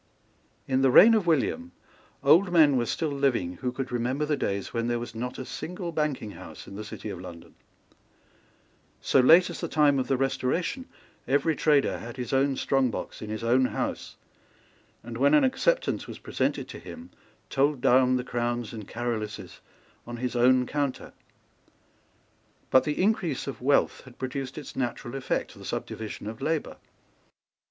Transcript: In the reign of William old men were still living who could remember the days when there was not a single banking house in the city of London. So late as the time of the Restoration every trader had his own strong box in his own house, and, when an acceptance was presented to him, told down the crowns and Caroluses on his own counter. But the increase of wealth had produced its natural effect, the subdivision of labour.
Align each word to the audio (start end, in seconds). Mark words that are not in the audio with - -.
In 0.67 0.81
the 0.81 0.89
reign 0.89 1.13
of 1.13 1.27
William 1.27 1.73
old 2.23 2.51
men 2.51 2.75
were 2.75 2.87
still 2.87 3.11
living 3.11 3.57
who 3.57 3.71
could 3.71 3.91
remember 3.91 4.25
the 4.25 4.35
days 4.35 4.73
when 4.73 4.87
there 4.87 4.97
was 4.97 5.13
not 5.13 5.37
a 5.37 5.45
single 5.45 5.91
banking 5.91 6.31
house 6.31 6.65
in 6.65 6.75
the 6.75 6.83
city 6.83 7.11
of 7.11 7.21
London. 7.21 7.53
So 8.99 9.19
late 9.19 9.51
as 9.51 9.61
the 9.61 9.67
time 9.67 9.99
of 9.99 10.07
the 10.07 10.17
Restoration 10.17 10.87
every 11.27 11.55
trader 11.55 11.99
had 11.99 12.17
his 12.17 12.33
own 12.33 12.55
strong 12.55 12.89
box 12.89 13.21
in 13.21 13.29
his 13.29 13.43
own 13.43 13.65
house, 13.65 14.15
and, 15.03 15.17
when 15.19 15.35
an 15.35 15.43
acceptance 15.43 16.07
was 16.07 16.17
presented 16.17 16.67
to 16.69 16.79
him, 16.79 17.11
told 17.51 17.79
down 17.79 18.15
the 18.15 18.23
crowns 18.23 18.73
and 18.73 18.87
Caroluses 18.87 19.59
on 20.07 20.17
his 20.17 20.35
own 20.35 20.65
counter. 20.65 21.13
But 22.71 22.85
the 22.85 22.99
increase 22.99 23.45
of 23.45 23.61
wealth 23.61 24.01
had 24.05 24.17
produced 24.17 24.57
its 24.57 24.75
natural 24.75 25.13
effect, 25.13 25.53
the 25.53 25.63
subdivision 25.63 26.25
of 26.25 26.41
labour. 26.41 26.77